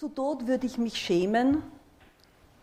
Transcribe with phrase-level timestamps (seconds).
[0.00, 1.62] Zu Tod würde ich mich schämen,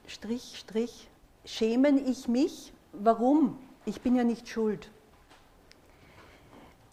[0.07, 1.07] Strich, Strich,
[1.45, 2.73] schämen ich mich?
[2.93, 3.59] Warum?
[3.85, 4.89] Ich bin ja nicht schuld.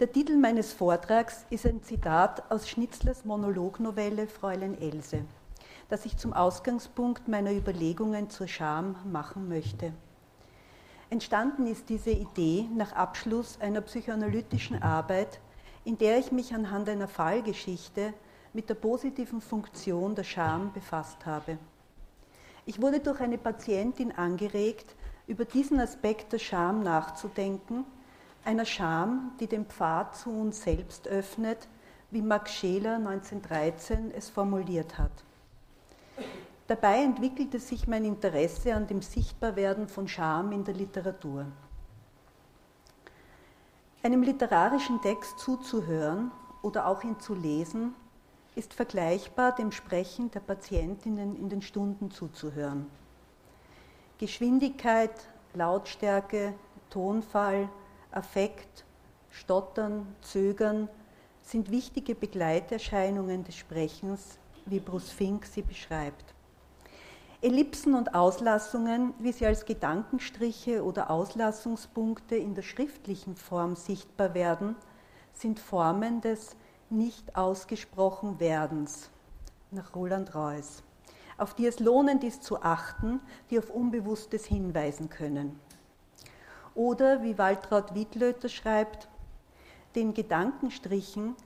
[0.01, 5.25] Der Titel meines Vortrags ist ein Zitat aus Schnitzlers Monolognovelle Fräulein Else,
[5.89, 9.95] das ich zum Ausgangspunkt meiner Überlegungen zur Scham machen möchte.
[11.09, 15.41] Entstanden ist diese Idee nach Abschluss einer psychoanalytischen Arbeit,
[15.87, 18.13] in der ich mich anhand einer Fallgeschichte
[18.55, 21.59] mit der positiven Funktion der Scham befasst habe.
[22.65, 24.95] Ich wurde durch eine Patientin angeregt,
[25.27, 27.85] über diesen Aspekt der Scham nachzudenken,
[28.45, 31.69] einer Scham, die den Pfad zu uns selbst öffnet,
[32.11, 35.25] wie Max Scheler 1913 es formuliert hat.
[36.67, 41.47] Dabei entwickelte sich mein Interesse an dem Sichtbarwerden von Scham in der Literatur.
[44.03, 46.31] Einem literarischen Text zuzuhören
[46.63, 47.95] oder auch ihn zu lesen,
[48.55, 52.87] ist vergleichbar dem Sprechen der Patientinnen in den Stunden zuzuhören.
[54.19, 56.55] Geschwindigkeit, Lautstärke,
[56.91, 57.69] Tonfall,
[58.13, 58.85] Affekt,
[59.31, 60.89] Stottern, Zögern
[61.43, 66.35] sind wichtige Begleiterscheinungen des Sprechens, wie Bruce Fink sie beschreibt.
[67.43, 74.77] Ellipsen und Auslassungen, wie sie als Gedankenstriche oder Auslassungspunkte in der schriftlichen Form sichtbar werden,
[75.35, 76.57] sind Formen des
[76.95, 79.11] nicht ausgesprochen Werdens,
[79.71, 80.83] nach Roland Reuss,
[81.37, 83.21] auf die es lohnend ist zu achten,
[83.51, 85.59] die auf Unbewusstes hinweisen können.
[86.75, 89.09] Oder, wie Waltraud Wiedlöter schreibt,
[89.95, 91.37] den Gedankenstrichen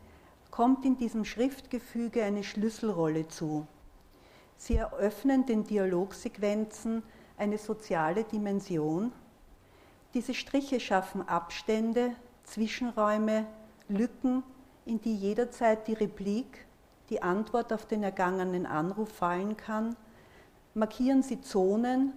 [0.50, 3.66] kommt in diesem Schriftgefüge eine Schlüsselrolle zu,
[4.58, 7.04] Sie eröffnen den Dialogsequenzen
[7.36, 9.12] eine soziale Dimension.
[10.14, 12.10] Diese Striche schaffen Abstände,
[12.42, 13.46] Zwischenräume,
[13.88, 14.42] Lücken,
[14.88, 16.66] in die jederzeit die Replik,
[17.10, 19.96] die Antwort auf den ergangenen Anruf fallen kann.
[20.74, 22.14] Markieren sie Zonen,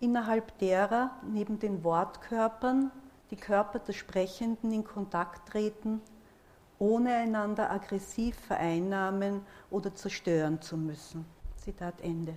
[0.00, 2.90] innerhalb derer neben den Wortkörpern
[3.30, 6.00] die Körper der Sprechenden in Kontakt treten,
[6.78, 11.24] ohne einander aggressiv vereinnahmen oder zerstören zu müssen.
[11.56, 12.36] Zitat Ende.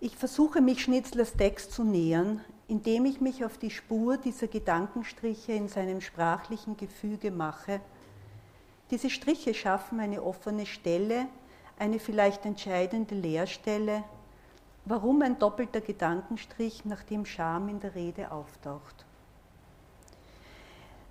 [0.00, 5.52] Ich versuche mich Schnitzlers Text zu nähern, indem ich mich auf die Spur dieser Gedankenstriche
[5.52, 7.80] in seinem sprachlichen Gefüge mache.
[8.90, 11.26] Diese Striche schaffen eine offene Stelle,
[11.78, 14.04] eine vielleicht entscheidende Leerstelle,
[14.86, 19.04] warum ein doppelter Gedankenstrich, nachdem Scham in der Rede auftaucht.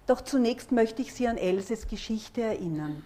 [0.07, 3.03] Doch zunächst möchte ich Sie an Elses Geschichte erinnern.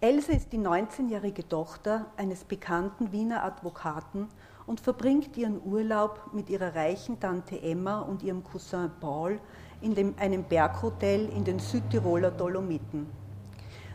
[0.00, 4.28] Else ist die 19-jährige Tochter eines bekannten Wiener Advokaten
[4.66, 9.40] und verbringt ihren Urlaub mit ihrer reichen Tante Emma und ihrem Cousin Paul
[9.80, 13.06] in dem, einem Berghotel in den Südtiroler Dolomiten.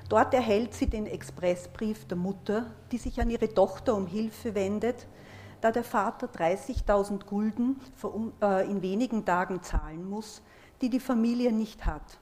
[0.09, 5.07] Dort erhält sie den Expressbrief der Mutter, die sich an ihre Tochter um Hilfe wendet,
[5.61, 7.79] da der Vater 30.000 Gulden
[8.41, 10.41] äh, in wenigen Tagen zahlen muss,
[10.81, 12.19] die die Familie nicht hat.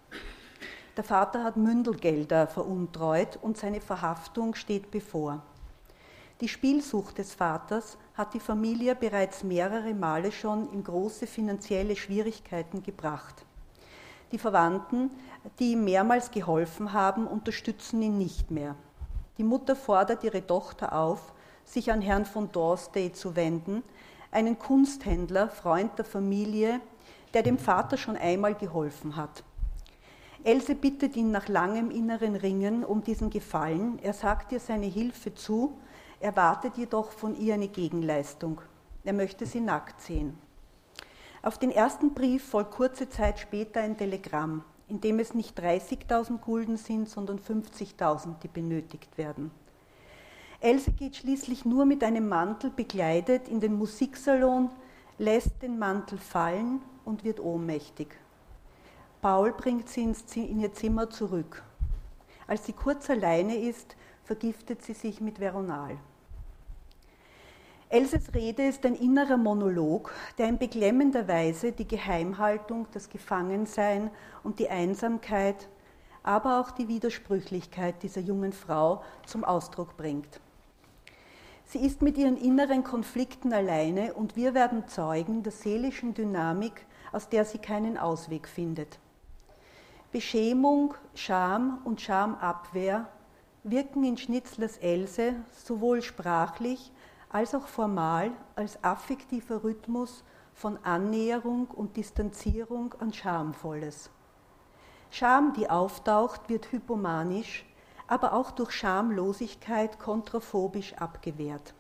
[0.97, 5.41] Der Vater hat Mündelgelder veruntreut und seine Verhaftung steht bevor.
[6.41, 12.83] Die Spielsucht des Vaters hat die Familie bereits mehrere Male schon in große finanzielle Schwierigkeiten
[12.83, 13.45] gebracht.
[14.31, 15.11] Die Verwandten,
[15.59, 18.75] die ihm mehrmals geholfen haben, unterstützen ihn nicht mehr.
[19.37, 21.33] Die Mutter fordert ihre Tochter auf,
[21.65, 23.83] sich an Herrn von Dorstey zu wenden,
[24.31, 26.81] einen Kunsthändler, Freund der Familie,
[27.33, 29.43] der dem Vater schon einmal geholfen hat.
[30.43, 33.99] Else bittet ihn nach langem inneren Ringen um diesen Gefallen.
[34.01, 35.77] Er sagt ihr seine Hilfe zu,
[36.19, 38.61] erwartet jedoch von ihr eine Gegenleistung.
[39.03, 40.37] Er möchte sie nackt sehen.
[41.41, 46.39] Auf den ersten Brief folgt kurze Zeit später ein Telegramm, in dem es nicht 30.000
[46.39, 49.51] Gulden sind, sondern 50.000, die benötigt werden.
[50.59, 54.69] Else geht schließlich nur mit einem Mantel bekleidet in den Musiksalon,
[55.17, 58.09] lässt den Mantel fallen und wird ohnmächtig.
[59.21, 61.63] Paul bringt sie in ihr Zimmer zurück.
[62.47, 63.95] Als sie kurz alleine ist,
[64.25, 65.97] vergiftet sie sich mit Veronal.
[67.91, 74.11] Elses Rede ist ein innerer Monolog, der in beklemmender Weise die Geheimhaltung, das Gefangensein
[74.43, 75.67] und die Einsamkeit,
[76.21, 80.39] aber auch die Widersprüchlichkeit dieser jungen Frau zum Ausdruck bringt.
[81.65, 87.27] Sie ist mit ihren inneren Konflikten alleine und wir werden Zeugen der seelischen Dynamik, aus
[87.27, 88.99] der sie keinen Ausweg findet.
[90.11, 93.09] Beschämung, Scham und Schamabwehr
[93.63, 95.33] wirken in Schnitzlers Else
[95.65, 96.91] sowohl sprachlich
[97.29, 100.23] als auch formal als affektiver Rhythmus
[100.53, 104.09] von Annäherung und Distanzierung an Schamvolles.
[105.11, 107.65] Scham, die auftaucht, wird hypomanisch,
[108.07, 111.73] aber auch durch Schamlosigkeit kontraphobisch abgewehrt.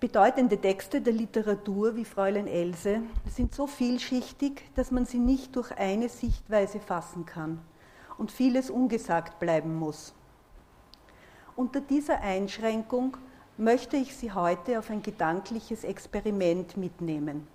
[0.00, 5.72] Bedeutende Texte der Literatur wie Fräulein Else sind so vielschichtig, dass man sie nicht durch
[5.72, 7.60] eine Sichtweise fassen kann
[8.18, 10.14] und vieles ungesagt bleiben muss.
[11.56, 13.16] Unter dieser Einschränkung
[13.56, 17.46] möchte ich Sie heute auf ein gedankliches Experiment mitnehmen.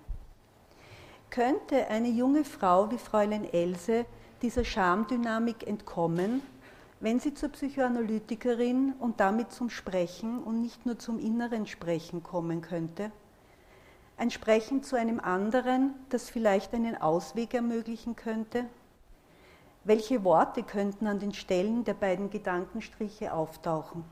[1.28, 4.06] Könnte eine junge Frau wie Fräulein Else
[4.40, 6.40] dieser Schamdynamik entkommen,
[7.00, 12.62] wenn sie zur Psychoanalytikerin und damit zum Sprechen und nicht nur zum inneren Sprechen kommen
[12.62, 13.12] könnte?
[14.16, 18.64] Ein Sprechen zu einem anderen, das vielleicht einen Ausweg ermöglichen könnte?
[19.82, 24.04] Welche Worte könnten an den Stellen der beiden Gedankenstriche auftauchen?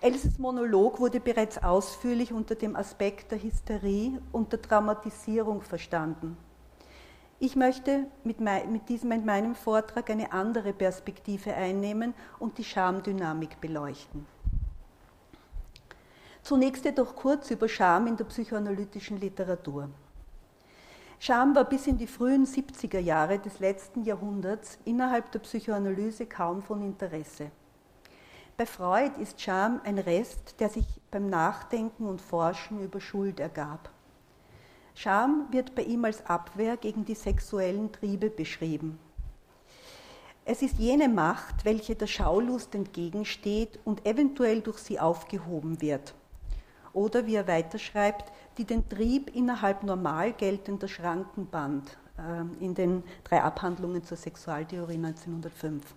[0.00, 6.36] Elses Monolog wurde bereits ausführlich unter dem Aspekt der Hysterie und der Dramatisierung verstanden.
[7.38, 13.60] Ich möchte mit, mit diesem in meinem Vortrag eine andere Perspektive einnehmen und die Schamdynamik
[13.60, 14.26] beleuchten.
[16.42, 19.88] Zunächst jedoch kurz über Scham in der psychoanalytischen Literatur.
[21.26, 26.60] Scham war bis in die frühen 70er Jahre des letzten Jahrhunderts innerhalb der Psychoanalyse kaum
[26.60, 27.50] von Interesse.
[28.58, 33.88] Bei Freud ist Scham ein Rest, der sich beim Nachdenken und Forschen über Schuld ergab.
[34.94, 38.98] Scham wird bei ihm als Abwehr gegen die sexuellen Triebe beschrieben.
[40.44, 46.14] Es ist jene Macht, welche der Schaulust entgegensteht und eventuell durch sie aufgehoben wird.
[46.92, 53.02] Oder wie er weiterschreibt, die den Trieb innerhalb normal geltender Schranken band, äh, in den
[53.24, 55.94] drei Abhandlungen zur Sexualtheorie 1905.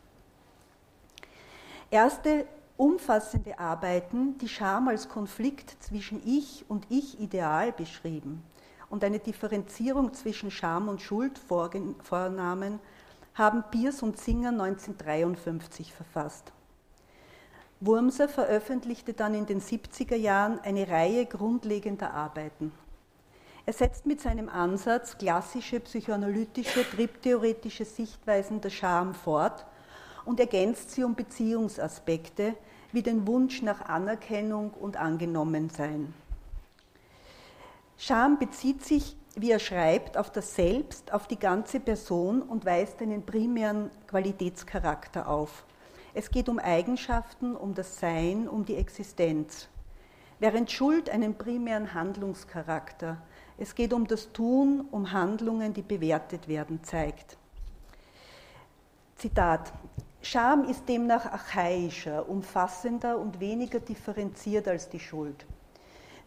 [1.89, 2.45] Erste
[2.75, 8.43] umfassende Arbeiten, die Scham als Konflikt zwischen Ich und Ich-Ideal beschrieben,
[8.89, 12.79] und eine Differenzierung zwischen Scham und Schuld vornahmen,
[13.33, 16.53] haben Biers und Singer 1953 verfasst.
[17.79, 22.71] Wurmser veröffentlichte dann in den 70er Jahren eine Reihe grundlegender Arbeiten.
[23.67, 29.65] Er setzt mit seinem Ansatz klassische psychoanalytische, triebtheoretische Sichtweisen der Scham fort
[30.25, 32.55] und ergänzt sie um Beziehungsaspekte
[32.91, 36.13] wie den Wunsch nach Anerkennung und Angenommensein.
[37.97, 43.01] Scham bezieht sich, wie er schreibt, auf das Selbst, auf die ganze Person und weist
[43.01, 45.65] einen primären Qualitätscharakter auf.
[46.19, 49.69] Es geht um Eigenschaften, um das Sein, um die Existenz.
[50.39, 53.21] Während Schuld einen primären Handlungscharakter,
[53.59, 57.37] es geht um das Tun, um Handlungen, die bewertet werden, zeigt.
[59.15, 59.71] Zitat.
[60.23, 65.45] Scham ist demnach archaischer, umfassender und weniger differenziert als die Schuld.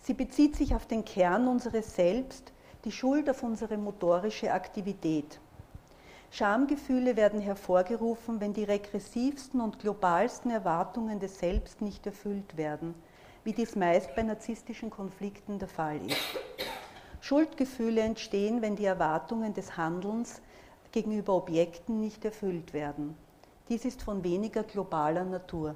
[0.03, 2.53] Sie bezieht sich auf den Kern unseres Selbst,
[2.85, 5.41] die Schuld auf unsere motorische Aktivität.
[6.33, 12.95] Schamgefühle werden hervorgerufen, wenn die regressivsten und globalsten Erwartungen des Selbst nicht erfüllt werden,
[13.43, 16.17] wie dies meist bei narzisstischen Konflikten der Fall ist.
[17.21, 20.41] Schuldgefühle entstehen, wenn die Erwartungen des Handelns
[20.93, 23.17] gegenüber Objekten nicht erfüllt werden.
[23.69, 25.75] Dies ist von weniger globaler Natur.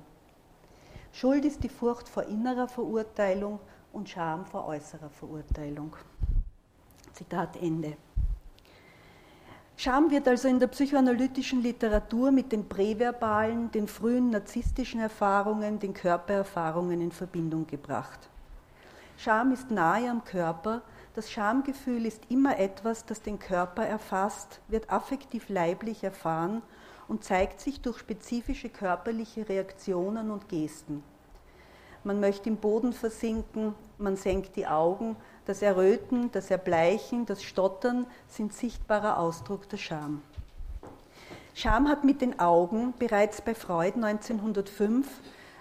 [1.13, 3.61] Schuld ist die Furcht vor innerer Verurteilung
[3.93, 5.95] und Scham vor äußerer Verurteilung.
[7.13, 7.97] Zitat Ende.
[9.77, 15.93] Scham wird also in der psychoanalytischen Literatur mit den präverbalen, den frühen narzisstischen Erfahrungen, den
[15.93, 18.21] Körpererfahrungen in Verbindung gebracht.
[19.17, 20.83] Scham ist nahe am Körper,
[21.15, 26.63] das Schamgefühl ist immer etwas, das den Körper erfasst, wird affektiv leiblich erfahren
[27.09, 31.03] und zeigt sich durch spezifische körperliche Reaktionen und Gesten
[32.05, 38.07] man möchte im Boden versinken, man senkt die Augen, das Erröten, das Erbleichen, das Stottern
[38.29, 40.23] sind sichtbarer Ausdruck der Scham.
[41.55, 45.07] Scham hat mit den Augen bereits bei Freud 1905,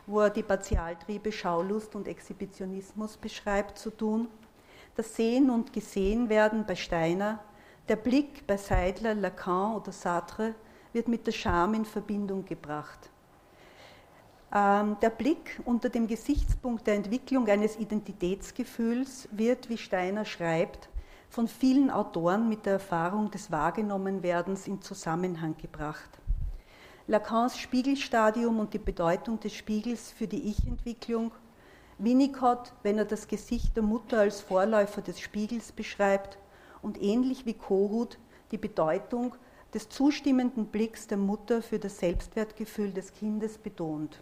[0.07, 4.27] wo er die Partialtriebe Schaulust und Exhibitionismus beschreibt, zu tun.
[4.95, 7.39] Das Sehen und Gesehenwerden bei Steiner,
[7.89, 10.55] der Blick bei Seidler, Lacan oder Sartre
[10.93, 13.09] wird mit der Scham in Verbindung gebracht.
[14.55, 20.89] Ähm, der Blick unter dem Gesichtspunkt der Entwicklung eines Identitätsgefühls wird, wie Steiner schreibt,
[21.27, 26.09] von vielen Autoren mit der Erfahrung des Wahrgenommenwerdens in Zusammenhang gebracht.
[27.07, 31.31] Lacans Spiegelstadium und die Bedeutung des Spiegels für die Ich-Entwicklung,
[31.97, 36.37] Winnicott, wenn er das Gesicht der Mutter als Vorläufer des Spiegels beschreibt,
[36.83, 38.19] und ähnlich wie Kohut
[38.51, 39.35] die Bedeutung
[39.73, 44.21] des zustimmenden Blicks der Mutter für das Selbstwertgefühl des Kindes betont.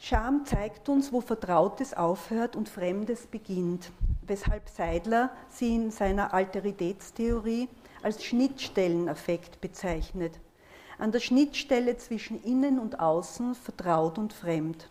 [0.00, 3.90] Scham zeigt uns, wo Vertrautes aufhört und Fremdes beginnt,
[4.22, 7.68] weshalb Seidler sie in seiner Alteritätstheorie
[8.02, 10.38] als Schnittstellenaffekt bezeichnet.
[11.00, 14.90] an der Schnittstelle zwischen Innen und Außen, vertraut und fremd.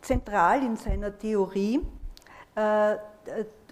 [0.00, 1.82] Zentral in seiner Theorie,
[2.54, 2.96] äh,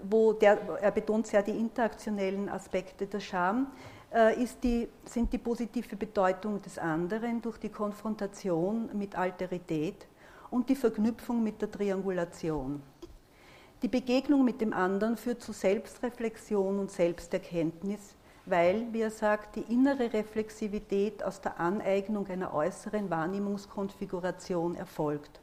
[0.02, 3.68] wo der, er betont sehr die interaktionellen Aspekte der Scham,
[4.10, 10.06] äh, die, sind die positive Bedeutung des anderen durch die Konfrontation mit Alterität
[10.54, 12.80] und die Verknüpfung mit der Triangulation.
[13.82, 18.14] Die Begegnung mit dem anderen führt zu Selbstreflexion und Selbsterkenntnis,
[18.46, 25.40] weil, wie er sagt, die innere Reflexivität aus der Aneignung einer äußeren Wahrnehmungskonfiguration erfolgt.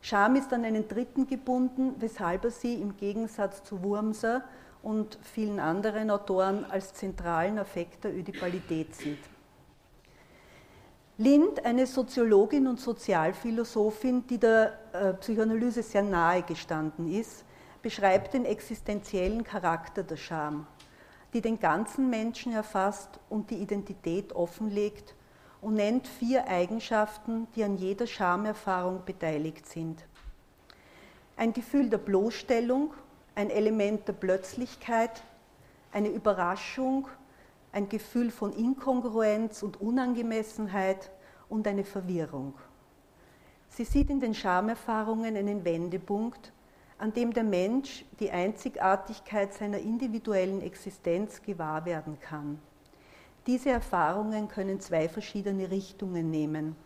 [0.00, 4.44] Scham ist an einen Dritten gebunden, weshalb er sie im Gegensatz zu Wurmser
[4.84, 9.31] und vielen anderen Autoren als zentralen Affekt der Ödipalität sieht.
[11.22, 17.44] Lind, eine Soziologin und Sozialphilosophin, die der äh, Psychoanalyse sehr nahe gestanden ist,
[17.80, 20.66] beschreibt den existenziellen Charakter der Scham,
[21.32, 25.14] die den ganzen Menschen erfasst und die Identität offenlegt
[25.60, 30.04] und nennt vier Eigenschaften, die an jeder Schamerfahrung beteiligt sind.
[31.36, 32.94] Ein Gefühl der Bloßstellung,
[33.36, 35.22] ein Element der Plötzlichkeit,
[35.92, 37.06] eine Überraschung,
[37.72, 41.10] ein Gefühl von Inkongruenz und Unangemessenheit
[41.48, 42.54] und eine Verwirrung.
[43.68, 46.52] Sie sieht in den Schamerfahrungen einen Wendepunkt,
[46.98, 52.58] an dem der Mensch die Einzigartigkeit seiner individuellen Existenz gewahr werden kann.
[53.46, 56.76] Diese Erfahrungen können zwei verschiedene Richtungen nehmen.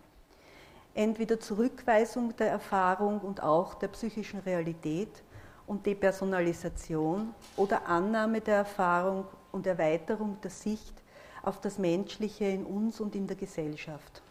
[0.94, 5.22] Entweder Zurückweisung der Erfahrung und auch der psychischen Realität
[5.66, 10.94] und Depersonalisation oder Annahme der Erfahrung und Erweiterung der Sicht
[11.42, 14.22] auf das Menschliche in uns und in der Gesellschaft.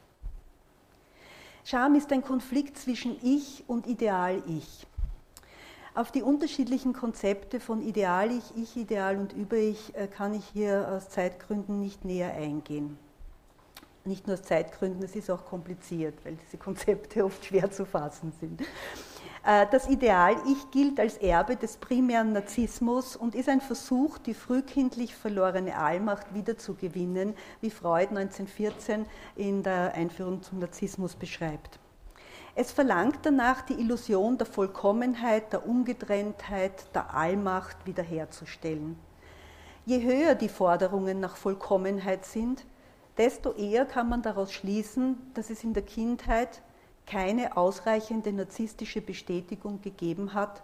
[1.63, 4.85] Scham ist ein Konflikt zwischen Ich und Ideal-Ich.
[5.95, 11.79] Auf die unterschiedlichen Konzepte von Ideal-Ich, Ich-Ideal und Über-Ich äh, kann ich hier aus Zeitgründen
[11.79, 12.97] nicht näher eingehen.
[14.03, 18.33] Nicht nur aus Zeitgründen, es ist auch kompliziert, weil diese Konzepte oft schwer zu fassen
[18.39, 18.61] sind.
[19.45, 25.15] Äh, das Ideal-Ich gilt als Erbe des primären Narzissmus und ist ein Versuch, die frühkindlich
[25.15, 31.79] verlorene Allmacht wiederzugewinnen, wie Freud 1914 in der Einführung zum Narzissmus beschreibt.
[32.55, 38.97] Es verlangt danach, die Illusion der Vollkommenheit, der Ungetrenntheit, der Allmacht wiederherzustellen.
[39.85, 42.65] Je höher die Forderungen nach Vollkommenheit sind,
[43.17, 46.61] desto eher kann man daraus schließen, dass es in der Kindheit
[47.05, 50.63] keine ausreichende narzisstische Bestätigung gegeben hat,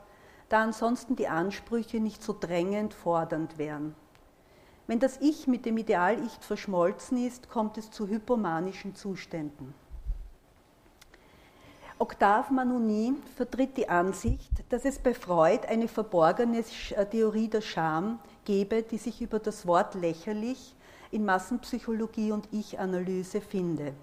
[0.50, 3.96] da ansonsten die Ansprüche nicht so drängend fordernd wären.
[4.88, 9.74] Wenn das Ich mit dem Ideal-Ich verschmolzen ist, kommt es zu hypomanischen Zuständen.
[11.98, 16.64] Octave Manoni vertritt die Ansicht, dass es bei Freud eine verborgene
[17.12, 20.76] Theorie der Scham gebe, die sich über das Wort lächerlich
[21.12, 23.94] in Massenpsychologie und Ich-Analyse finde.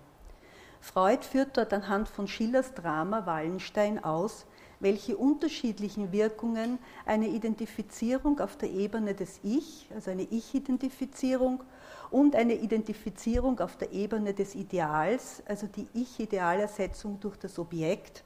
[0.80, 4.46] Freud führt dort anhand von Schillers Drama Wallenstein aus,
[4.80, 11.64] welche unterschiedlichen Wirkungen eine Identifizierung auf der Ebene des Ich, also eine Ich-Identifizierung,
[12.10, 18.24] und eine Identifizierung auf der Ebene des Ideals, also die Ich-Idealersetzung durch das Objekt,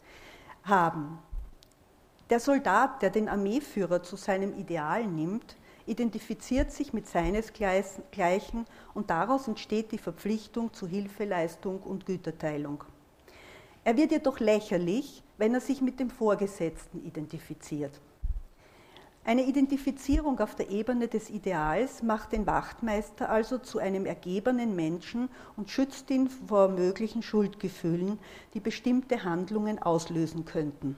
[0.62, 1.18] haben.
[2.30, 5.56] Der Soldat, der den Armeeführer zu seinem Ideal nimmt,
[5.86, 12.84] identifiziert sich mit seinesgleichen und daraus entsteht die Verpflichtung zu Hilfeleistung und Güterteilung.
[13.84, 18.00] Er wird jedoch lächerlich, wenn er sich mit dem Vorgesetzten identifiziert.
[19.24, 25.28] Eine Identifizierung auf der Ebene des Ideals macht den Wachtmeister also zu einem ergebenen Menschen
[25.56, 28.18] und schützt ihn vor möglichen Schuldgefühlen,
[28.54, 30.96] die bestimmte Handlungen auslösen könnten.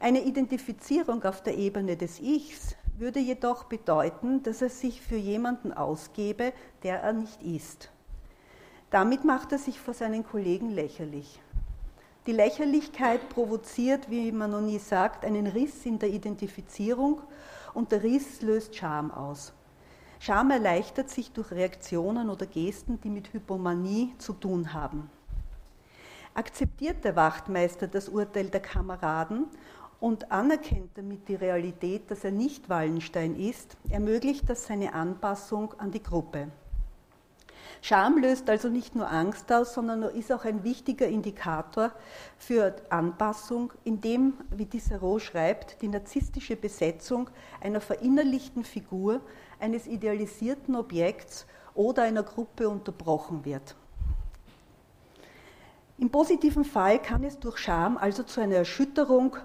[0.00, 5.72] Eine Identifizierung auf der Ebene des Ichs würde jedoch bedeuten, dass er sich für jemanden
[5.72, 7.90] ausgebe, der er nicht ist.
[8.90, 11.40] Damit macht er sich vor seinen Kollegen lächerlich.
[12.26, 17.20] Die Lächerlichkeit provoziert, wie man noch nie sagt, einen Riss in der Identifizierung
[17.74, 19.52] und der Riss löst Scham aus.
[20.18, 25.10] Scham erleichtert sich durch Reaktionen oder Gesten, die mit Hypomanie zu tun haben.
[26.34, 29.46] Akzeptiert der Wachtmeister das Urteil der Kameraden
[30.00, 35.90] und anerkennt damit die Realität, dass er nicht Wallenstein ist, ermöglicht das seine Anpassung an
[35.90, 36.48] die Gruppe.
[37.82, 41.92] Scham löst also nicht nur Angst aus, sondern ist auch ein wichtiger Indikator
[42.38, 49.20] für Anpassung, indem, wie Diderot schreibt, die narzisstische Besetzung einer verinnerlichten Figur,
[49.60, 53.76] eines idealisierten Objekts oder einer Gruppe unterbrochen wird.
[55.98, 59.36] Im positiven Fall kann es durch Scham also zu einer Erschütterung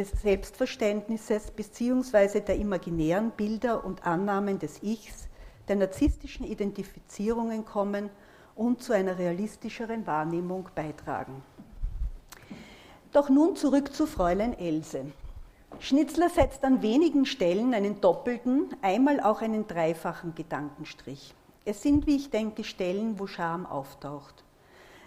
[0.00, 2.40] des Selbstverständnisses bzw.
[2.40, 5.28] der imaginären Bilder und Annahmen des Ichs,
[5.68, 8.08] der narzisstischen Identifizierungen kommen
[8.56, 11.42] und zu einer realistischeren Wahrnehmung beitragen.
[13.12, 15.04] Doch nun zurück zu Fräulein Else.
[15.80, 21.34] Schnitzler setzt an wenigen Stellen einen doppelten, einmal auch einen dreifachen Gedankenstrich.
[21.66, 24.44] Es sind, wie ich denke, Stellen, wo Scham auftaucht.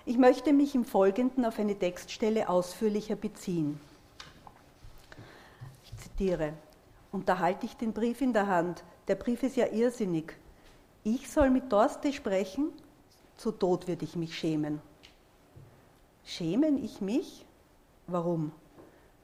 [0.06, 3.80] Ich möchte mich im Folgenden auf eine Textstelle ausführlicher beziehen.
[6.24, 6.54] Zitiere,
[7.12, 8.84] und da halte ich den Brief in der Hand.
[9.10, 10.34] Der Brief ist ja irrsinnig.
[11.04, 12.72] Ich soll mit Dorste sprechen?
[13.36, 14.82] Zu Tod würde ich mich schämen.
[16.24, 17.46] Schämen ich mich?
[18.08, 18.54] Warum?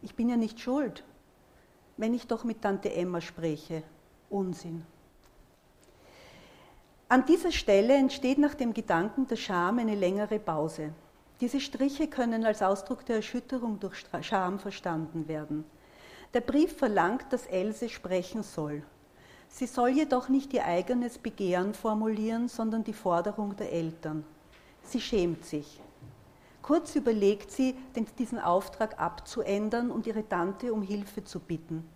[0.02, 1.06] Ich bin ja nicht schuld.
[1.96, 3.84] Wenn ich doch mit Tante Emma spreche.
[4.30, 4.86] Unsinn.
[7.08, 10.92] An dieser Stelle entsteht nach dem Gedanken der Scham eine längere Pause.
[11.40, 15.64] Diese Striche können als Ausdruck der Erschütterung durch Scham verstanden werden.
[16.34, 18.84] Der Brief verlangt, dass Else sprechen soll.
[19.48, 24.24] Sie soll jedoch nicht ihr eigenes Begehren formulieren, sondern die Forderung der Eltern.
[24.84, 25.82] Sie schämt sich.
[26.62, 27.76] Kurz überlegt sie,
[28.20, 31.90] diesen Auftrag abzuändern und ihre Tante um Hilfe zu bitten.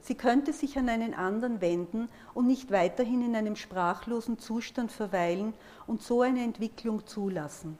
[0.00, 5.54] Sie könnte sich an einen anderen wenden und nicht weiterhin in einem sprachlosen Zustand verweilen
[5.86, 7.78] und so eine Entwicklung zulassen.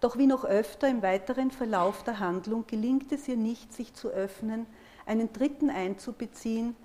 [0.00, 4.08] Doch wie noch öfter im weiteren Verlauf der Handlung gelingt es ihr nicht, sich zu
[4.08, 4.66] öffnen,
[5.06, 6.76] einen Dritten einzubeziehen.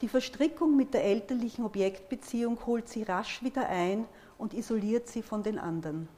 [0.00, 4.06] Die Verstrickung mit der elterlichen Objektbeziehung holt sie rasch wieder ein
[4.38, 6.08] und isoliert sie von den anderen.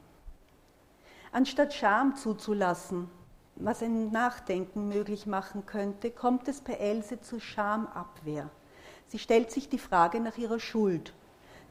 [1.31, 3.09] Anstatt Scham zuzulassen,
[3.55, 8.49] was ein Nachdenken möglich machen könnte, kommt es bei Else zur Schamabwehr.
[9.07, 11.13] Sie stellt sich die Frage nach ihrer Schuld,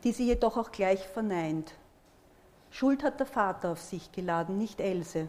[0.04, 1.74] die sie jedoch auch gleich verneint.
[2.70, 5.28] Schuld hat der Vater auf sich geladen, nicht Else.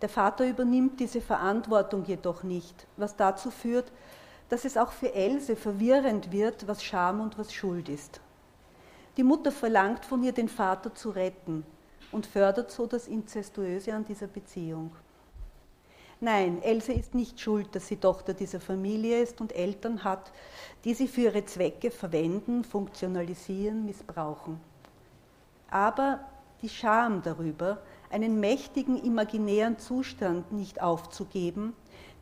[0.00, 3.90] Der Vater übernimmt diese Verantwortung jedoch nicht, was dazu führt,
[4.48, 8.20] dass es auch für Else verwirrend wird, was Scham und was Schuld ist.
[9.16, 11.66] Die Mutter verlangt von ihr, den Vater zu retten
[12.12, 14.92] und fördert so das Inzestuöse an dieser Beziehung.
[16.20, 20.32] Nein, Else ist nicht schuld, dass sie Tochter dieser Familie ist und Eltern hat,
[20.84, 24.60] die sie für ihre Zwecke verwenden, funktionalisieren, missbrauchen.
[25.70, 26.20] Aber
[26.62, 27.78] die Scham darüber,
[28.10, 31.74] einen mächtigen imaginären Zustand nicht aufzugeben,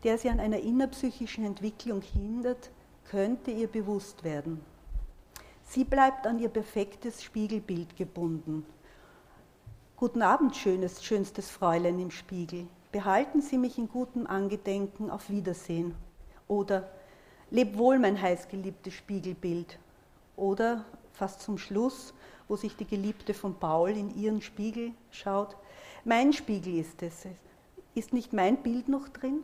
[0.04, 2.70] der sie an einer innerpsychischen Entwicklung hindert,
[3.10, 4.60] könnte ihr bewusst werden.
[5.64, 8.64] Sie bleibt an ihr perfektes Spiegelbild gebunden.
[9.96, 15.94] Guten Abend, schönes, schönstes Fräulein im Spiegel behalten Sie mich in gutem Angedenken, auf Wiedersehen.
[16.48, 16.88] Oder
[17.50, 19.78] Leb wohl, mein heißgeliebtes Spiegelbild.
[20.34, 22.12] Oder fast zum Schluss,
[22.48, 25.56] wo sich die Geliebte von Paul in ihren Spiegel schaut,
[26.06, 27.26] mein Spiegel ist es.
[27.94, 29.40] Ist nicht mein Bild noch drin?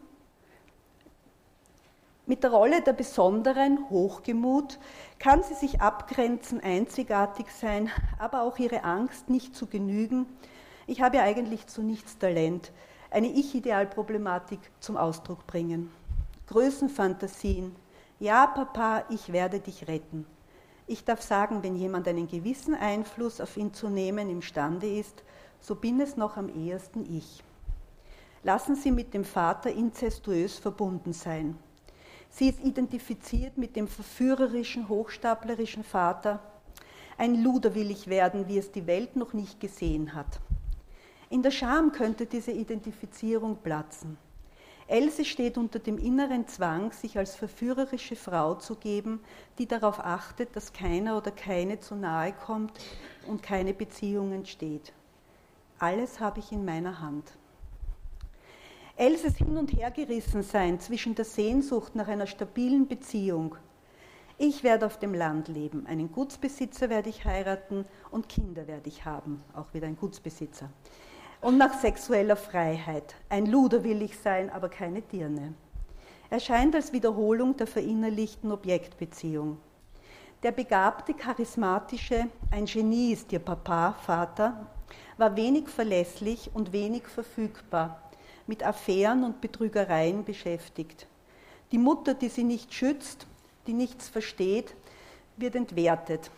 [2.25, 4.79] Mit der Rolle der besonderen Hochgemut
[5.19, 10.27] kann sie sich abgrenzen, einzigartig sein, aber auch ihre Angst nicht zu genügen.
[10.87, 12.71] Ich habe eigentlich zu nichts Talent
[13.11, 15.91] eine Ich-Ideal-Problematik zum Ausdruck bringen.
[16.47, 17.75] Größenfantasien.
[18.21, 20.27] Ja, Papa, ich werde dich retten.
[20.87, 25.23] Ich darf sagen, wenn jemand einen gewissen Einfluss auf ihn zu nehmen imstande ist,
[25.63, 27.43] so bin es noch am ehesten ich.
[28.43, 31.57] Lassen Sie mit dem Vater inzestuös verbunden sein.
[32.29, 36.41] Sie ist identifiziert mit dem verführerischen, hochstaplerischen Vater.
[37.17, 40.41] Ein Luder will ich werden, wie es die Welt noch nicht gesehen hat.
[41.31, 44.19] In der Scham könnte diese Identifizierung platzen.
[44.89, 49.21] Else steht unter dem inneren Zwang, sich als verführerische Frau zu geben,
[49.59, 52.73] die darauf achtet, dass keiner oder keine zu nahe kommt
[53.29, 54.93] und keine Beziehung entsteht.
[55.83, 57.33] Alles habe ich in meiner Hand.
[58.95, 63.57] Elses Hin- und Hergerissensein zwischen der Sehnsucht nach einer stabilen Beziehung.
[64.39, 69.05] Ich werde auf dem Land leben, einen Gutsbesitzer werde ich heiraten und Kinder werde ich
[69.05, 70.71] haben, auch wieder ein Gutsbesitzer
[71.41, 73.17] und nach sexueller Freiheit.
[73.29, 75.53] Ein Luder will ich sein, aber keine Dirne.
[76.31, 79.59] Erscheint als Wiederholung der verinnerlichten Objektbeziehung.
[80.45, 84.69] Der begabte, charismatische, ein Genie ist ihr Papa, Vater,
[85.19, 88.01] war wenig verlässlich und wenig verfügbar,
[88.47, 91.07] mit Affären und Betrügereien beschäftigt.
[91.71, 93.27] Die Mutter, die sie nicht schützt,
[93.67, 94.75] die nichts versteht,
[95.37, 96.31] wird entwertet,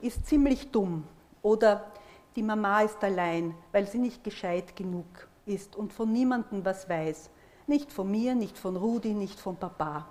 [0.00, 1.04] ist ziemlich dumm
[1.42, 1.90] oder
[2.36, 5.06] die Mama ist allein, weil sie nicht gescheit genug
[5.44, 7.30] ist und von niemandem was weiß.
[7.66, 10.08] Nicht von mir, nicht von Rudi, nicht von Papa.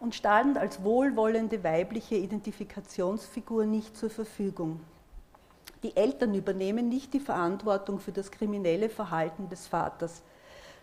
[0.00, 4.80] Und stand als wohlwollende weibliche Identifikationsfigur nicht zur Verfügung.
[5.82, 10.22] Die Eltern übernehmen nicht die Verantwortung für das kriminelle Verhalten des Vaters.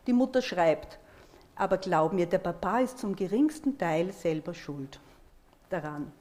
[0.07, 0.99] Die Mutter schreibt,
[1.55, 4.99] aber glaub mir, der Papa ist zum geringsten Teil selber schuld
[5.69, 6.11] daran.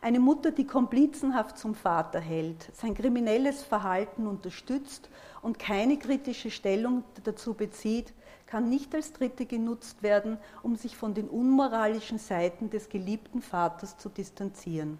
[0.00, 5.08] Eine Mutter, die komplizenhaft zum Vater hält, sein kriminelles Verhalten unterstützt
[5.40, 8.12] und keine kritische Stellung dazu bezieht,
[8.46, 13.96] kann nicht als Dritte genutzt werden, um sich von den unmoralischen Seiten des geliebten Vaters
[13.96, 14.98] zu distanzieren.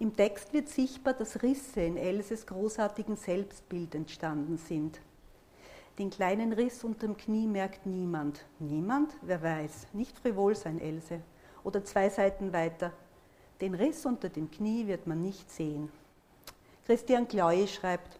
[0.00, 4.98] Im Text wird sichtbar, dass Risse in Elses großartigen Selbstbild entstanden sind.
[5.98, 8.46] Den kleinen Riss unterm Knie merkt niemand.
[8.60, 9.14] Niemand?
[9.20, 9.88] Wer weiß.
[9.92, 11.20] Nicht frivol sein, Else.
[11.64, 12.94] Oder zwei Seiten weiter.
[13.60, 15.90] Den Riss unter dem Knie wird man nicht sehen.
[16.86, 18.18] Christian Claue schreibt,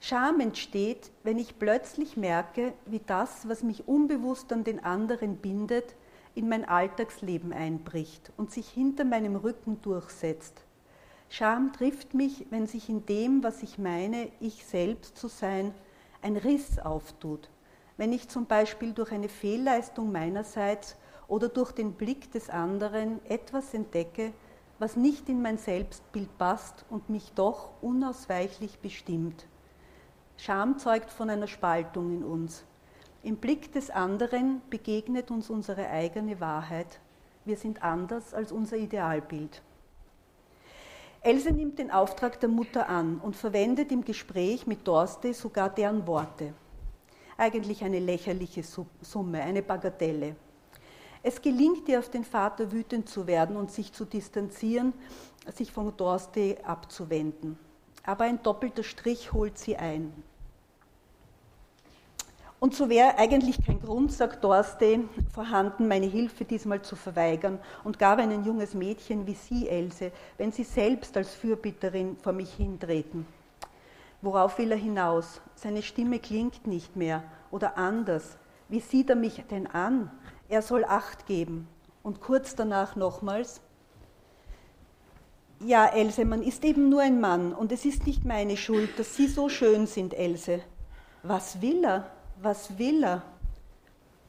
[0.00, 5.94] Scham entsteht, wenn ich plötzlich merke, wie das, was mich unbewusst an den anderen bindet,
[6.34, 10.64] in mein Alltagsleben einbricht und sich hinter meinem Rücken durchsetzt.
[11.28, 15.74] Scham trifft mich, wenn sich in dem, was ich meine, ich selbst zu sein,
[16.22, 17.50] ein Riss auftut.
[17.96, 20.96] Wenn ich zum Beispiel durch eine Fehlleistung meinerseits
[21.28, 24.32] oder durch den Blick des anderen etwas entdecke,
[24.78, 29.46] was nicht in mein Selbstbild passt und mich doch unausweichlich bestimmt.
[30.36, 32.64] Scham zeugt von einer Spaltung in uns.
[33.24, 37.00] Im Blick des anderen begegnet uns unsere eigene Wahrheit.
[37.46, 39.62] Wir sind anders als unser Idealbild.
[41.22, 46.06] Else nimmt den Auftrag der Mutter an und verwendet im Gespräch mit Dorste sogar deren
[46.06, 46.52] Worte.
[47.38, 50.36] Eigentlich eine lächerliche Summe, eine Bagatelle.
[51.22, 54.92] Es gelingt ihr, auf den Vater wütend zu werden und sich zu distanzieren,
[55.54, 57.58] sich von Dorste abzuwenden.
[58.02, 60.12] Aber ein doppelter Strich holt sie ein.
[62.64, 65.00] Und so wäre eigentlich kein Grund, sagt Dorste,
[65.34, 70.50] vorhanden, meine Hilfe diesmal zu verweigern und gab ein junges Mädchen wie Sie, Else, wenn
[70.50, 73.26] Sie selbst als Fürbitterin vor mich hintreten.
[74.22, 75.42] Worauf will er hinaus?
[75.54, 78.38] Seine Stimme klingt nicht mehr oder anders.
[78.70, 80.10] Wie sieht er mich denn an?
[80.48, 81.68] Er soll Acht geben.
[82.02, 83.60] Und kurz danach nochmals,
[85.60, 89.16] ja, Else, man ist eben nur ein Mann und es ist nicht meine Schuld, dass
[89.16, 90.62] Sie so schön sind, Else.
[91.22, 92.13] Was will er?
[92.40, 93.22] Was will er?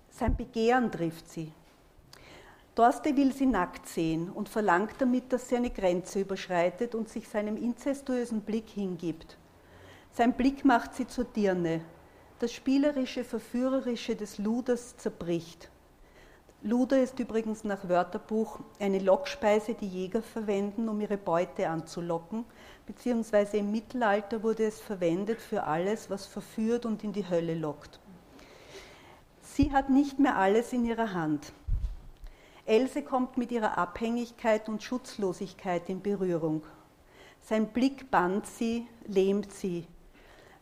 [0.10, 1.52] Sein Begehren trifft sie.
[2.76, 7.28] Dorste will sie nackt sehen und verlangt damit, dass sie eine Grenze überschreitet und sich
[7.28, 9.38] seinem inzestuösen Blick hingibt.
[10.12, 11.82] Sein Blick macht sie zur Dirne.
[12.40, 15.70] Das spielerische, verführerische des Luders zerbricht.
[16.66, 22.44] Luder ist übrigens nach Wörterbuch eine Lockspeise, die Jäger verwenden, um ihre Beute anzulocken,
[22.88, 28.00] beziehungsweise im Mittelalter wurde es verwendet für alles, was verführt und in die Hölle lockt.
[29.44, 31.54] Sie hat nicht mehr alles in ihrer Hand.
[32.66, 36.64] Else kommt mit ihrer Abhängigkeit und Schutzlosigkeit in Berührung.
[37.42, 39.86] Sein Blick band sie, lähmt sie.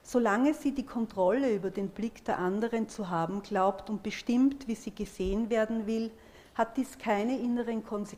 [0.06, 4.76] Solange sie die Kontrolle über den Blick der anderen zu haben glaubt und bestimmt, wie
[4.76, 6.12] sie gesehen werden will,
[6.56, 8.18] hat dies keine inneren Konse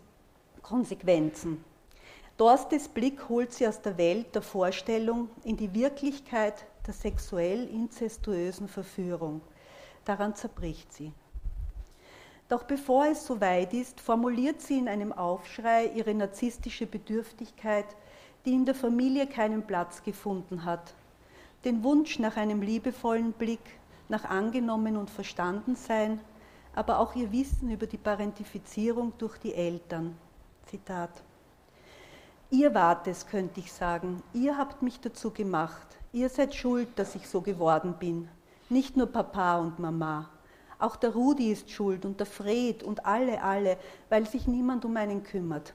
[0.63, 1.63] Konsequenzen.
[2.37, 8.67] Dorstes Blick holt sie aus der Welt der Vorstellung in die Wirklichkeit der sexuell inzestuösen
[8.67, 9.41] Verführung.
[10.05, 11.13] Daran zerbricht sie.
[12.49, 17.95] Doch bevor es soweit ist, formuliert sie in einem Aufschrei ihre narzisstische Bedürftigkeit,
[18.45, 20.95] die in der Familie keinen Platz gefunden hat.
[21.65, 26.21] Den Wunsch nach einem liebevollen Blick, nach angenommen und verstanden sein,
[26.75, 30.15] aber auch ihr Wissen über die Parentifizierung durch die Eltern.
[30.67, 31.09] Zitat.
[32.51, 34.21] Ihr wart es, könnte ich sagen.
[34.31, 35.87] Ihr habt mich dazu gemacht.
[36.13, 38.29] Ihr seid schuld, dass ich so geworden bin.
[38.69, 40.29] Nicht nur Papa und Mama.
[40.77, 43.77] Auch der Rudi ist schuld und der Fred und alle, alle,
[44.09, 45.73] weil sich niemand um einen kümmert.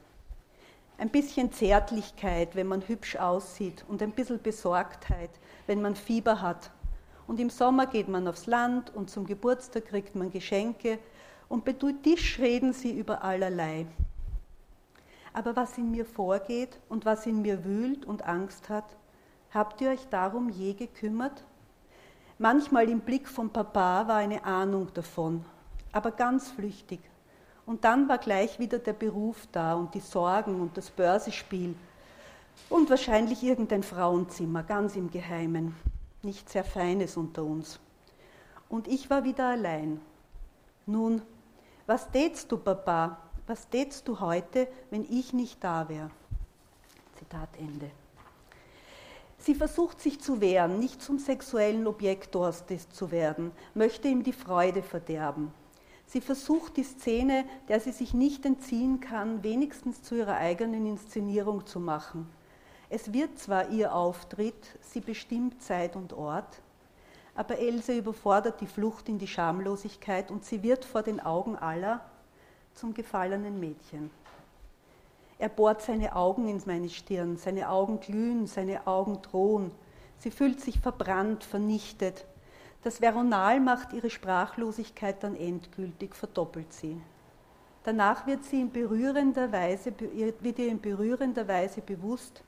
[1.00, 5.30] Ein bisschen Zärtlichkeit, wenn man hübsch aussieht und ein bisschen Besorgtheit,
[5.66, 6.70] wenn man Fieber hat.
[7.26, 10.98] Und im Sommer geht man aufs Land und zum Geburtstag kriegt man Geschenke
[11.48, 13.86] und bei Tisch reden sie über allerlei.
[15.32, 18.94] Aber was in mir vorgeht und was in mir wühlt und Angst hat,
[19.54, 21.44] habt ihr euch darum je gekümmert?
[22.36, 25.46] Manchmal im Blick von Papa war eine Ahnung davon,
[25.92, 27.00] aber ganz flüchtig.
[27.70, 31.76] Und dann war gleich wieder der Beruf da und die Sorgen und das Börsespiel
[32.68, 35.76] und wahrscheinlich irgendein Frauenzimmer, ganz im Geheimen.
[36.24, 37.78] Nicht sehr feines unter uns.
[38.68, 40.00] Und ich war wieder allein.
[40.84, 41.22] Nun,
[41.86, 43.18] was tätst du, Papa?
[43.46, 46.10] Was tätst du heute, wenn ich nicht da wäre?
[47.20, 47.92] Zitat Ende.
[49.38, 54.32] Sie versucht sich zu wehren, nicht zum sexuellen Objekt Dorstes zu werden, möchte ihm die
[54.32, 55.52] Freude verderben.
[56.10, 61.66] Sie versucht die Szene, der sie sich nicht entziehen kann, wenigstens zu ihrer eigenen Inszenierung
[61.66, 62.28] zu machen.
[62.88, 66.62] Es wird zwar ihr Auftritt, sie bestimmt Zeit und Ort,
[67.36, 72.00] aber Else überfordert die Flucht in die Schamlosigkeit und sie wird vor den Augen aller
[72.74, 74.10] zum gefallenen Mädchen.
[75.38, 79.70] Er bohrt seine Augen in meine Stirn, seine Augen glühen, seine Augen drohen.
[80.18, 82.26] Sie fühlt sich verbrannt, vernichtet.
[82.82, 87.00] Das Veronal macht ihre Sprachlosigkeit dann endgültig, verdoppelt sie.
[87.82, 92.42] Danach wird, sie in berührender Weise, wird ihr in berührender Weise bewusst,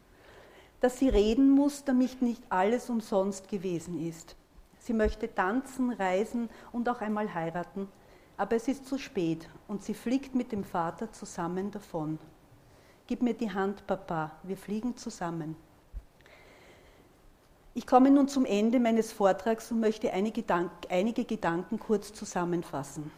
[0.80, 4.36] dass sie reden muss, damit nicht alles umsonst gewesen ist.
[4.78, 7.88] Sie möchte tanzen, reisen und auch einmal heiraten,
[8.36, 12.18] aber es ist zu spät und sie fliegt mit dem Vater zusammen davon.
[13.06, 15.56] Gib mir die Hand, Papa, wir fliegen zusammen.
[17.74, 23.10] Ich komme nun zum Ende meines Vortrags und möchte einige, Gedanken kurz zusammenfassen.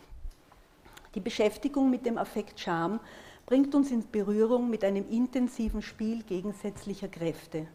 [1.17, 3.01] Die Beschäftigung mit dem Affekt Scham
[3.47, 7.67] bringt uns in Berührung mit einem intensiven Spiel gegensätzlicher Kräfte.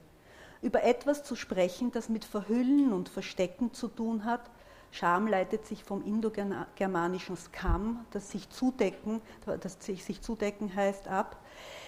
[0.61, 4.49] Über etwas zu sprechen, das mit Verhüllen und Verstecken zu tun hat,
[4.91, 11.43] Scham leitet sich vom indogermanischen Skam, das sich zudecken, das sich zudecken heißt, ab,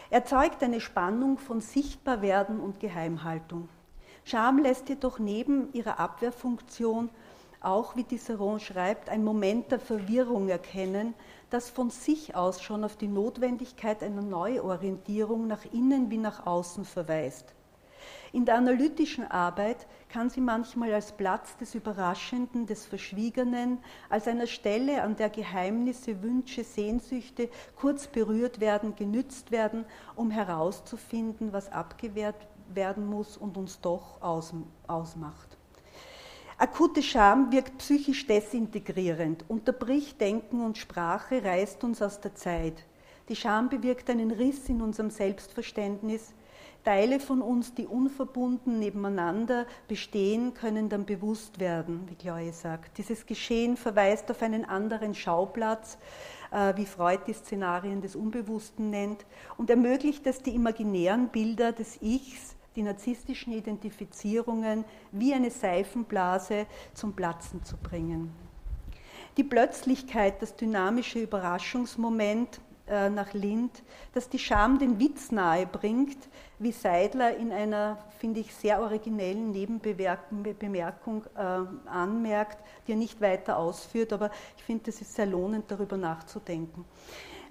[0.10, 3.70] erzeugt eine Spannung von Sichtbarwerden und Geheimhaltung.
[4.24, 7.10] Scham lässt jedoch neben ihrer Abwehrfunktion
[7.60, 11.14] auch, wie Diceron schreibt, ein Moment der Verwirrung erkennen,
[11.50, 16.86] das von sich aus schon auf die Notwendigkeit einer Neuorientierung nach innen wie nach außen
[16.86, 17.54] verweist.
[18.34, 23.80] In der analytischen Arbeit kann sie manchmal als Platz des Überraschenden, des Verschwiegenen,
[24.10, 31.52] als einer Stelle, an der Geheimnisse, Wünsche, Sehnsüchte kurz berührt werden, genützt werden, um herauszufinden,
[31.52, 35.58] was abgewehrt werden muss und uns doch ausmacht.
[36.58, 42.86] Akute Scham wirkt psychisch desintegrierend, unterbricht Denken und Sprache, reißt uns aus der Zeit.
[43.30, 46.36] Die Scham bewirkt einen Riss in unserem Selbstverständnis.
[46.84, 52.98] Teile von uns, die unverbunden nebeneinander bestehen, können dann bewusst werden, wie Chloe sagt.
[53.00, 55.98] Dieses Geschehen verweist auf einen anderen Schauplatz,
[56.52, 59.26] äh, wie Freud die Szenarien des Unbewussten nennt,
[59.58, 67.14] und ermöglicht es, die imaginären Bilder des Ichs die narzisstischen Identifizierungen wie eine Seifenblase zum
[67.14, 68.34] Platzen zu bringen.
[69.38, 76.18] Die Plötzlichkeit, das dynamische Überraschungsmoment äh, nach Lind, das die Scham den Witz nahe bringt,
[76.60, 82.58] wie Seidler in einer, finde ich, sehr originellen Nebenbemerkung äh, anmerkt,
[82.88, 86.86] die er nicht weiter ausführt, aber ich finde, es ist sehr lohnend, darüber nachzudenken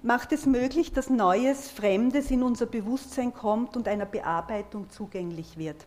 [0.03, 5.85] macht es möglich, dass Neues, Fremdes in unser Bewusstsein kommt und einer Bearbeitung zugänglich wird.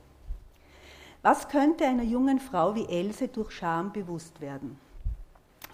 [1.22, 4.79] Was könnte einer jungen Frau wie Else durch Scham bewusst werden?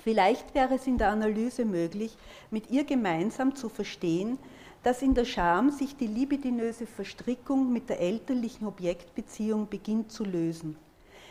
[0.03, 2.17] Vielleicht wäre es in der Analyse möglich,
[2.51, 4.39] mit ihr gemeinsam zu verstehen,
[4.83, 10.77] dass in der Scham sich die libidinöse Verstrickung mit der elterlichen Objektbeziehung beginnt zu lösen.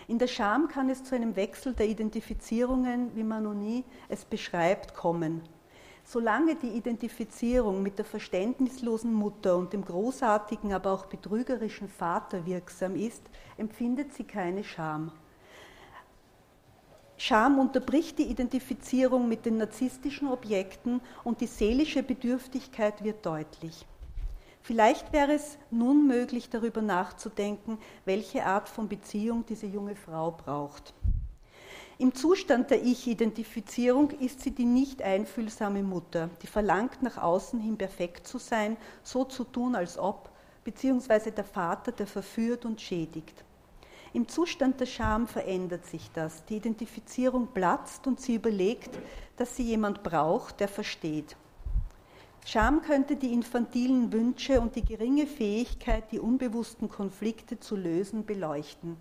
[0.08, 5.42] In der Scham kann es zu einem Wechsel der Identifizierungen, wie Manoni es beschreibt, kommen.
[6.12, 12.96] Solange die Identifizierung mit der verständnislosen Mutter und dem großartigen, aber auch betrügerischen Vater wirksam
[12.96, 13.22] ist,
[13.58, 15.12] empfindet sie keine Scham.
[17.16, 23.86] Scham unterbricht die Identifizierung mit den narzisstischen Objekten und die seelische Bedürftigkeit wird deutlich.
[24.62, 30.92] Vielleicht wäre es nun möglich, darüber nachzudenken, welche Art von Beziehung diese junge Frau braucht.
[32.02, 37.78] Im Zustand der Ich-Identifizierung ist sie die nicht einfühlsame Mutter, die verlangt, nach außen hin
[37.78, 40.30] perfekt zu sein, so zu tun, als ob,
[40.64, 43.44] beziehungsweise der Vater, der verführt und schädigt.
[44.14, 46.46] Im Zustand der Scham verändert sich das.
[46.46, 48.98] Die Identifizierung platzt und sie überlegt,
[49.36, 51.36] dass sie jemand braucht, der versteht.
[52.46, 58.96] Scham könnte die infantilen Wünsche und die geringe Fähigkeit, die unbewussten Konflikte zu lösen, beleuchten.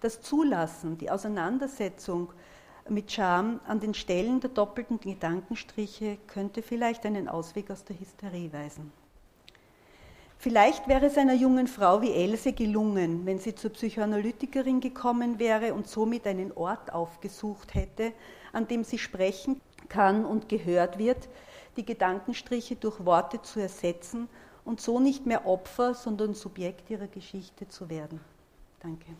[0.00, 2.32] Das Zulassen, die Auseinandersetzung
[2.88, 8.52] mit Scham an den Stellen der doppelten Gedankenstriche könnte vielleicht einen Ausweg aus der Hysterie
[8.52, 8.92] weisen.
[10.38, 15.74] Vielleicht wäre es einer jungen Frau wie Else gelungen, wenn sie zur Psychoanalytikerin gekommen wäre
[15.74, 18.12] und somit einen Ort aufgesucht hätte,
[18.54, 19.60] an dem sie sprechen
[19.90, 21.28] kann und gehört wird,
[21.76, 24.30] die Gedankenstriche durch Worte zu ersetzen
[24.64, 28.18] und so nicht mehr Opfer, sondern Subjekt ihrer Geschichte zu werden.
[28.80, 29.10] Danke.